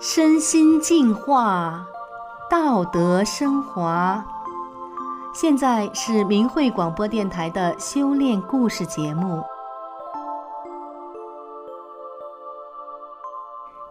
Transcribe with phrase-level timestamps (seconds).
[0.00, 1.84] 身心净化，
[2.48, 4.24] 道德升华。
[5.34, 9.42] 现在是明慧广播电台的修炼故事节目。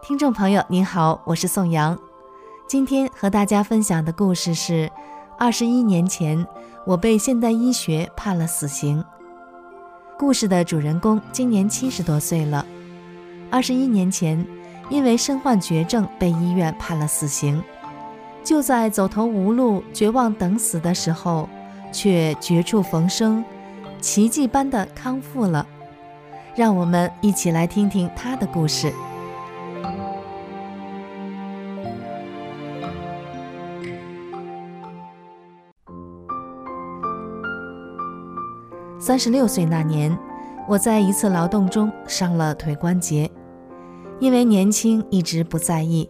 [0.00, 1.98] 听众朋友，您好，我是宋阳。
[2.66, 4.90] 今天和大家分享的故事是：
[5.38, 6.46] 二十一年前，
[6.86, 9.04] 我被现代医学判了死刑。
[10.18, 12.66] 故事的主人公今年七十多岁了。
[13.52, 14.44] 二十一年前，
[14.90, 17.62] 因为身患绝症，被医院判了死刑。
[18.42, 21.48] 就在走投无路、绝望等死的时候，
[21.92, 23.44] 却绝处逢生，
[24.00, 25.64] 奇迹般的康复了。
[26.56, 28.92] 让我们一起来听听他的故事。
[39.08, 40.14] 三十六岁那年，
[40.68, 43.30] 我在一次劳动中伤了腿关节。
[44.20, 46.06] 因为年轻，一直不在意，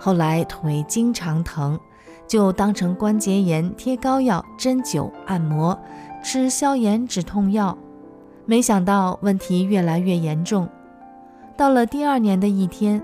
[0.00, 1.78] 后来腿经常疼，
[2.26, 5.78] 就当成关节炎贴膏药、针灸、按摩，
[6.24, 7.76] 吃消炎止痛药。
[8.46, 10.66] 没想到问题越来越严重。
[11.54, 13.02] 到了第二年的一天，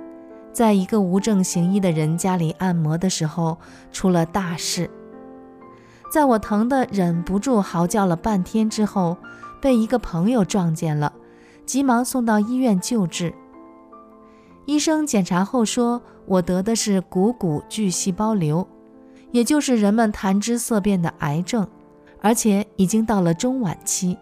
[0.55, 3.59] 在一个无证行医的人家里按摩的时候，
[3.93, 4.89] 出了大事。
[6.11, 9.17] 在我疼得忍不住嚎叫了半天之后，
[9.65, 11.11] 被一个朋友撞见了，
[11.65, 13.33] 急忙送到医院救治。
[14.67, 18.69] 医生检查后说，我得的是股骨巨细胞瘤，
[19.31, 21.67] 也就是人们谈之色变的癌症，
[22.21, 24.19] 而且已经到了中晚期。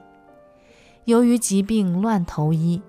[1.06, 2.80] 由于疾病乱投医，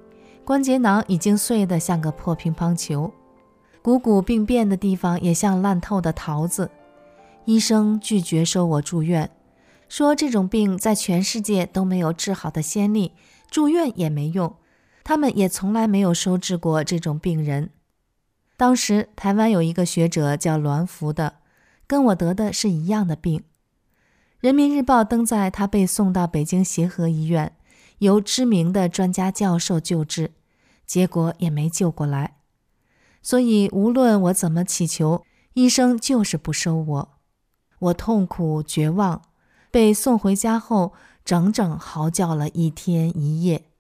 [0.46, 3.12] 关节囊已经碎得像个破乒乓球，
[3.82, 6.70] 股骨病变的地方也像烂透的桃子。
[7.46, 9.28] 医生拒绝收我住院，
[9.96, 13.14] 说这种病在全世界都没有治好的先例，
[13.52, 14.56] 住院也没用。
[15.04, 17.70] 他们也从来没有收治过这种病人。
[18.58, 21.36] 当时台湾有一个学者叫栾福的，
[21.86, 23.44] 跟我得的是一样的病。
[24.40, 27.56] 人民日报登载他被送到北京协和医院，
[28.00, 30.32] 由知名的专家教授救治，
[30.88, 32.38] 结果也没救过来。
[33.22, 35.24] 所以无论我怎么祈求，
[35.54, 37.10] 医生就是不收我。
[37.78, 39.22] 我痛苦绝望，
[39.74, 40.94] 被送回家后，
[41.26, 43.72] 整整嚎叫了一天一夜。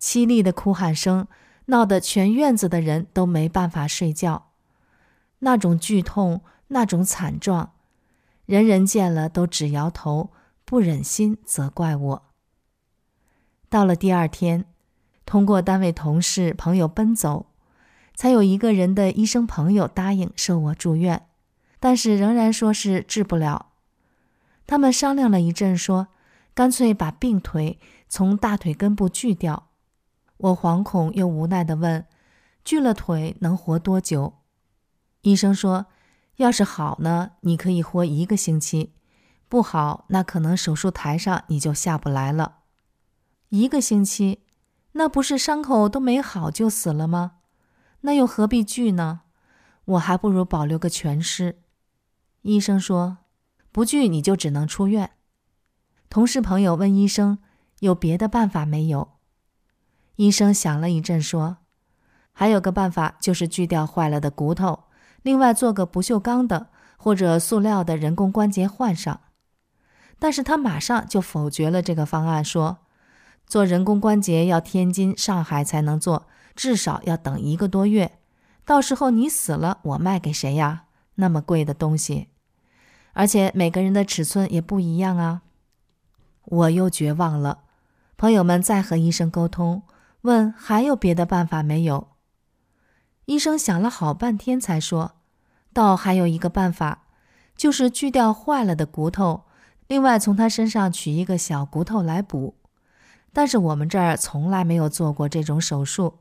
[0.00, 1.28] 凄厉的哭喊声
[1.66, 4.52] 闹得全院子的人都没办法睡觉，
[5.40, 7.74] 那种剧痛，那种惨状，
[8.46, 10.30] 人人见了都直摇头，
[10.64, 12.22] 不忍心责怪我。
[13.68, 14.64] 到了第二天，
[15.26, 17.48] 通过单位同事朋友奔走，
[18.14, 21.26] 才有一个人的医生朋友答应收我住院，
[21.78, 23.73] 但是仍然说是治不了。
[24.66, 26.08] 他们商量了一阵，说
[26.54, 29.70] 干脆把病腿从大腿根部锯掉。
[30.36, 32.06] 我惶恐又无奈地问
[32.64, 34.34] ：“锯了腿能活多久？”
[35.22, 35.86] 医生说
[36.36, 38.90] ：“要是好呢，你可以活一个星期；
[39.48, 42.58] 不好，那可能手术台上你就下不来了。”
[43.50, 44.40] 一个星期，
[44.92, 47.36] 那不是伤口都没好就死了吗？
[48.00, 49.20] 那又何必锯呢？
[49.84, 51.62] 我还不如保留个全尸。
[52.42, 53.18] 医生说
[53.74, 55.10] ：“不锯你就只能出院。”
[56.08, 57.40] 同事朋友问医生
[57.80, 59.14] ：“有别的办法没有？”
[60.14, 61.56] 医生想了一阵，说
[62.30, 64.84] ：“还有个办法，就是锯掉坏了的骨头，
[65.22, 69.22] 另外做个不锈钢的或者塑料的人工关节换上。”
[70.20, 72.78] 但是他马上就否决了这个方案，说
[73.44, 78.20] ：“做人工关节要天津、上海才能做，至少要等一个多月。
[78.64, 80.84] 到时候你死了，我卖给谁呀？
[81.16, 82.28] 那么贵的东西，
[83.14, 85.42] 而且每个人的尺寸也不一样啊。”
[86.44, 87.60] 我又绝望了。
[88.18, 89.82] 朋友们再和医生沟通。
[90.24, 92.08] 问还有别的办法没有？
[93.26, 95.16] 医生想了好半天才说
[95.74, 97.02] ：“倒还有一个办法，
[97.54, 99.42] 就是锯掉坏了的骨头，
[99.86, 102.54] 另外从他身上取一个小骨头来补。
[103.34, 106.14] 但是我们这儿从来没有做过这种手术，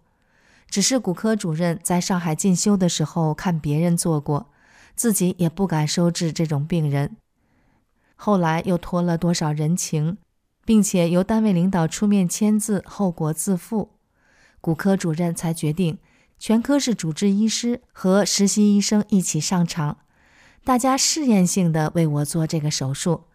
[0.68, 4.47] 只是骨科主任在上海进修的时候看别人做过，
[4.95, 7.16] 自己也不敢收治这种病人。
[8.16, 10.18] 后来又托了多少人情。”
[10.66, 13.90] 并且由单位领导出面签字，后果自负。
[14.62, 15.98] 骨科主任才决定，
[16.40, 19.98] 全科室主治医师和实习医生一起上场，
[20.63, 23.25] 大家试验性的为我做这个手术，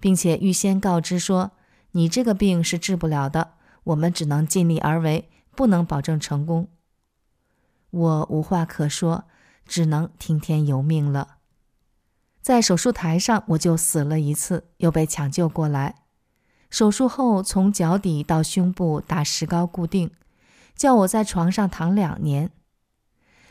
[0.00, 1.50] 并且预先告知说
[1.92, 3.52] ：“你这个病是治不了的，
[3.84, 6.68] 我们只能尽力而为，不能保证成功。”
[7.90, 9.24] 我无话可说，
[9.68, 11.36] 只能听天由命了。
[12.40, 15.96] 在手术台上，我就死了一次，又被抢救过来。
[16.70, 20.10] 手术后从脚底到胸部打石膏固定，
[20.74, 22.50] 叫我在床上躺两年。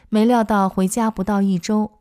[0.09, 1.91] 没料到回家不到一周，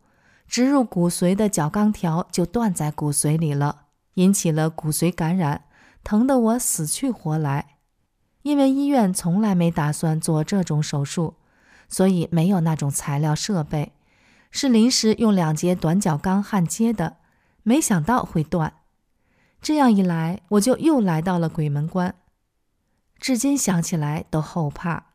[0.47, 5.65] 植入骨髓的角钢条就断在骨髓里了，引起了骨髓感染，
[6.05, 7.77] 疼得我死去活来。
[8.43, 11.35] 因为医院从来没打算做这种手术，
[11.89, 13.93] 所以没有那种材料设备，
[14.57, 17.19] 是临时用两节短角钢焊接的，
[17.63, 18.73] 没想到会断。
[19.61, 22.15] 这样一来，我就又来到了鬼门关，
[23.19, 25.09] 至今想起来都后怕。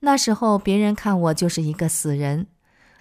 [0.00, 2.48] 那时候别人看我就是一个死人，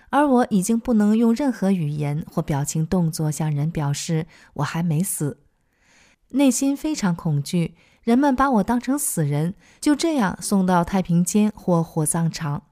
[0.09, 5.41] 而我已经不能用任何语言或表情动作向人表示我还没死，
[6.29, 7.75] 内心非常恐惧。
[8.03, 12.68] 人们把我当成死人，就这样送到太平间或火葬场。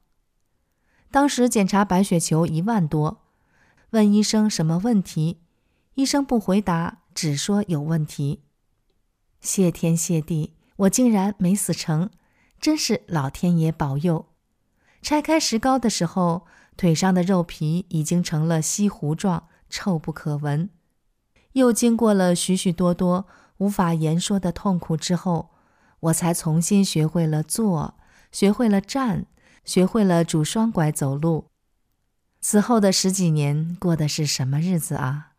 [1.12, 3.21] 当时检查白血球一万多，
[3.92, 5.39] 问医生什么问题，
[5.95, 7.00] 医生不回答。
[7.18, 8.44] 只说有问题，
[9.42, 12.12] 谢天谢地，我竟然没死成，
[12.59, 14.27] 真是老天爷保佑。
[15.01, 16.45] 拆开石膏的时候，
[16.75, 20.69] 腿上的肉皮已经成了稀糊状，臭不可闻。
[21.54, 23.25] 又经过了许许多多
[23.57, 25.50] 无法言说的痛苦之后，
[26.01, 27.95] 我才重新学会了坐，
[28.31, 29.25] 学会了站，
[29.67, 31.49] 学会了拄双拐走路。
[32.39, 35.33] 此后的十几年过的是什么日子啊？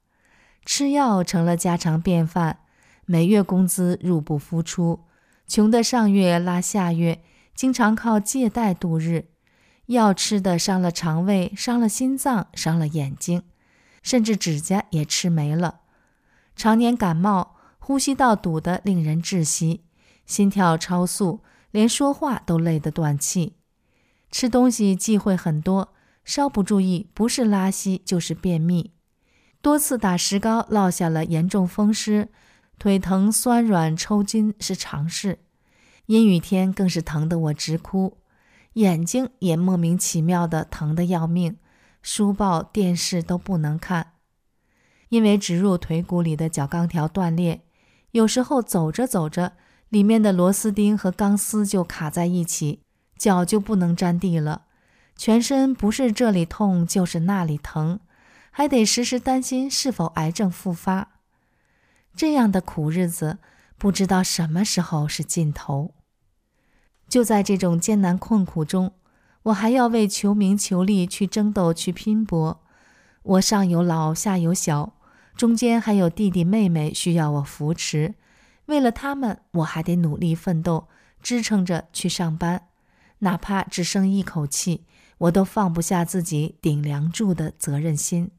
[0.65, 2.61] 吃药成了家常便饭，
[3.07, 5.07] 每月工资入不敷出，
[5.47, 7.23] 穷的上月拉下月，
[7.55, 9.31] 经常靠借贷度日。
[9.87, 13.45] 药吃的伤了肠胃，伤了心脏，伤了眼睛，
[14.03, 15.81] 甚至指甲也吃没了。
[16.55, 19.85] 常年感冒，呼吸道堵得令人窒息，
[20.27, 21.41] 心跳超速，
[21.71, 23.55] 连说话都累得断气。
[24.31, 25.95] 吃东西忌讳很多，
[26.25, 28.93] 稍不注意，不是拉稀就是便秘。
[29.61, 32.29] 多次打石膏落下了严重风湿，
[32.79, 35.41] 腿疼酸软抽筋是常事，
[36.07, 38.19] 阴雨天更是疼得我直哭，
[38.75, 41.57] 眼睛也莫名其妙的疼得要命，
[42.03, 44.13] 书报电视都不能看。
[45.09, 47.63] 因为植入腿骨里的角钢条断裂，
[48.13, 49.55] 有时候走着走着，
[49.89, 52.83] 里面的螺丝钉和钢丝就卡在一起，
[53.19, 54.63] 脚就不能沾地了，
[55.17, 58.01] 全身不是这里痛就是那里疼。
[58.51, 61.13] 还得时时担心是否癌症复发，
[62.17, 63.39] 这样的苦日子
[63.77, 65.95] 不知道什么时候是尽头。
[67.09, 68.95] 就在这种艰难困苦中，
[69.45, 72.61] 我还要为求名求利去争斗去拼搏。
[73.23, 74.95] 我上有老下有小，
[75.37, 78.15] 中间还有弟弟妹妹需要我扶持，
[78.67, 80.89] 为了他们，我还得努力奋斗，
[81.23, 82.67] 支撑着去上班，
[83.21, 84.87] 哪怕只剩一口气，
[85.19, 88.31] 我都放不下自己顶梁柱的责任心。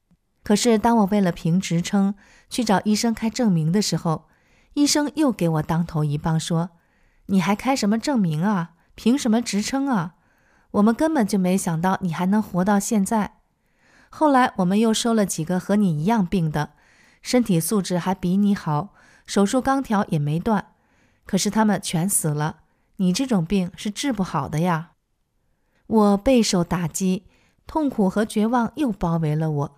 [0.44, 2.16] 可是，当我为了评职称
[2.50, 4.28] 去找医生开证明的时候，
[4.74, 6.72] 医生又给我当头一棒，说
[7.28, 8.72] ：“你还开什么证明啊？
[8.96, 10.16] 凭什么职称啊？
[10.72, 13.40] 我们根本就没想到你还能活到现在。
[14.10, 16.72] 后来我们又收了几个和你一样病的，
[17.22, 18.94] 身体素质还比你好，
[19.26, 20.74] 手术钢条也没断，
[21.26, 22.62] 可是他们全死了。
[23.00, 24.92] 你这种病是治不好的呀！”
[25.88, 27.26] 我备受打击，
[27.68, 29.78] 痛苦和绝望又包围了我。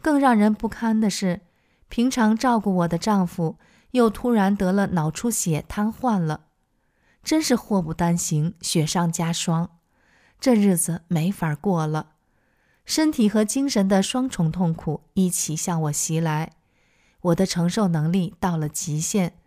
[0.00, 1.42] 更让人不堪的是，
[1.88, 3.58] 平常照顾我的丈夫
[3.92, 6.46] 又突然得了脑出血，瘫痪了，
[7.22, 9.78] 真是祸不单行，雪上加霜。
[10.40, 12.12] 这日子没法过了，
[12.84, 16.52] 身体和精神的双重痛苦一起向我袭来，
[17.20, 19.38] 我的承受能力到了极限，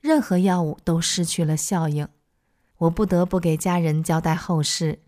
[0.00, 2.08] 任何药物都失去了效应，
[2.78, 5.00] 我不得不给家人交代后事。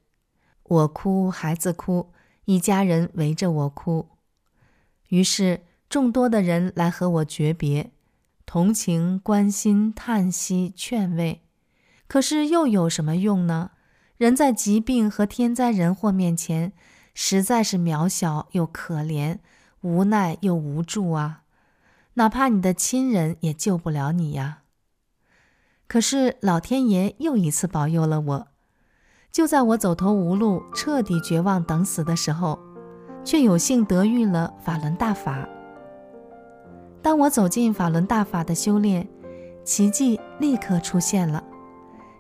[0.63, 2.11] 我哭，孩子哭，
[2.45, 4.09] 一家人围着我哭。
[5.09, 7.91] 于是，众多的人来和我诀别，
[8.45, 11.43] 同情、关心、叹息、劝慰。
[12.07, 13.73] 可是又有什么用呢？
[14.17, 16.73] 人在疾病和天灾人祸面前，
[17.15, 19.39] 实在是渺小又可怜，
[19.83, 21.43] 无奈又无助啊！
[22.15, 24.63] 哪怕你的亲人也救不了你呀。
[25.89, 28.47] 可是老天爷又一次保佑了我，
[29.33, 32.59] 就在我走投无路、彻底绝望等死的时候。
[33.25, 35.47] 却有幸得遇了法轮大法。
[37.03, 39.07] 当我走进法轮大法的修炼，
[39.65, 41.45] 奇迹立刻出现了，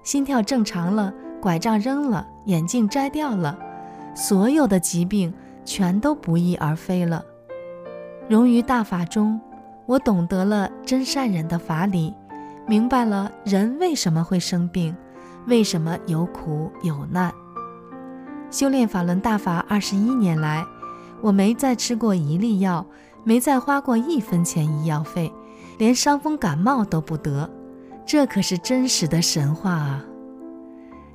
[0.02, 3.58] 心跳正常了，拐杖扔了，眼镜摘掉了，
[4.14, 5.32] 所有的疾病
[5.64, 7.25] 全都不翼而飞了。
[8.28, 9.40] 融于大法中，
[9.87, 12.12] 我懂得了真善忍的法理，
[12.68, 14.94] 明白了人为什么会生病，
[15.46, 17.32] 为什么有苦有难。
[18.50, 20.62] 修炼法轮大法二十一年来，
[21.22, 22.84] 我没再吃过一粒药，
[23.25, 25.32] 没再花过一分钱医药费，
[25.78, 27.48] 连伤风感冒都不得，
[28.04, 30.04] 这可是真实的神话啊！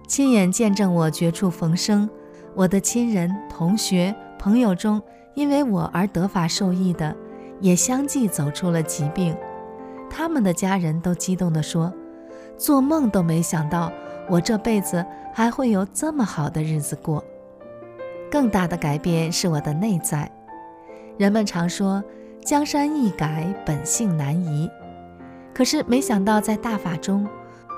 [0.07, 2.09] 亲眼见证我绝处逢生，
[2.55, 4.99] 我的亲人、同学、朋友中，
[5.35, 7.15] 因为我而得法受益的，
[7.61, 9.35] 也相继走出了疾病。
[10.15, 11.91] 他们的家人都激动地说
[12.55, 13.91] ：“做梦都没想到，
[14.29, 15.03] 我这辈子
[15.33, 17.25] 还会有这么好的日子过。”
[18.29, 20.31] 更大的改变是我的内在。
[21.17, 22.03] 人们常说
[22.45, 24.69] “江山易改，本性难移”，
[25.51, 27.27] 可是没想到在大法中，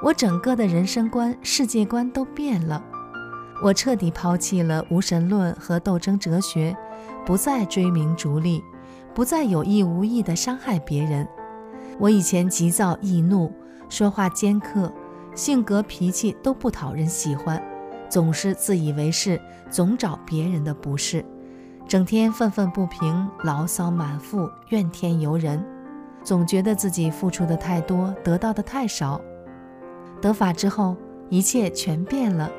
[0.03, 2.83] 我整个的人生观、世界观都变了。
[3.63, 6.75] 我彻底抛弃了无神论和斗争哲学，
[7.25, 8.61] 不再追名逐利，
[9.13, 11.25] 不再有意无意地伤害别人。
[11.99, 13.51] 我以前急躁易怒，
[13.89, 14.91] 说话尖刻，
[15.33, 17.61] 性格脾气都不讨人喜欢，
[18.09, 21.23] 总是自以为是，总找别人的不是，
[21.87, 25.63] 整天愤愤不平，牢骚满腹，怨天尤人，
[26.23, 29.21] 总觉得自己付出的太多，得到的太少。
[30.21, 30.97] 得法之后，
[31.29, 32.51] 一切全变了，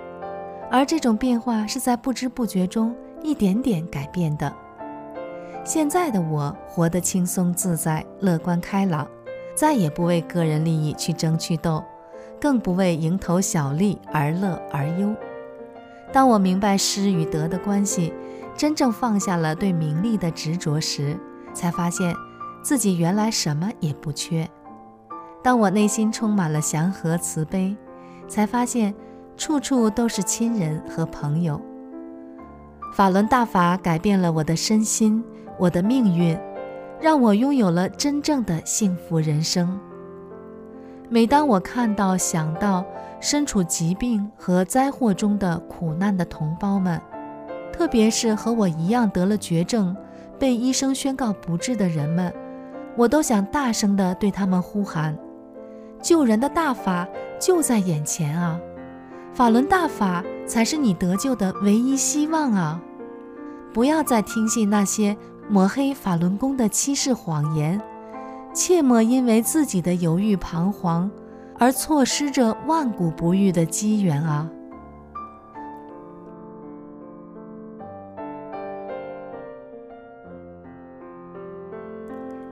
[0.70, 4.50] 而这种变化是在不知不觉中一点点改变的。
[5.64, 9.06] 现在的我活得轻松自在，乐观开朗。
[9.56, 11.82] 再也不为个人利益去争去斗，
[12.38, 15.14] 更不为蝇头小利而乐而忧。
[16.12, 18.12] 当我明白失与得的关系，
[18.54, 21.18] 真正放下了对名利的执着时，
[21.54, 22.14] 才发现
[22.62, 24.46] 自己原来什么也不缺。
[25.42, 27.74] 当我内心充满了祥和慈悲，
[28.28, 28.94] 才发现
[29.36, 31.60] 处处都是亲人和朋友。
[32.92, 35.24] 法轮大法改变了我的身心，
[35.58, 36.38] 我的命运。
[37.00, 39.78] 让我拥有了真正的幸福人生。
[41.08, 42.84] 每当我看到、想到
[43.20, 47.00] 身处疾病和灾祸中的苦难的同胞们，
[47.72, 49.96] 特别是和我一样得了绝症、
[50.38, 52.32] 被医生宣告不治的人们，
[52.96, 55.16] 我都想大声地对他们呼喊：
[56.02, 57.06] 救人的大法
[57.38, 58.58] 就在眼前啊！
[59.32, 62.80] 法轮大法才是你得救的唯一希望啊！
[63.72, 65.16] 不要再听信那些。
[65.48, 67.80] 抹黑法轮功的欺世谎言，
[68.52, 71.10] 切莫因为自己的犹豫彷徨
[71.58, 74.50] 而错失这万古不遇的机缘啊！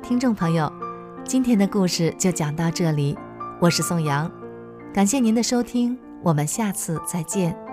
[0.00, 0.70] 听众朋友，
[1.24, 3.18] 今天的故事就讲到这里，
[3.58, 4.30] 我是宋阳，
[4.92, 7.63] 感谢您的收听，我们下次再见。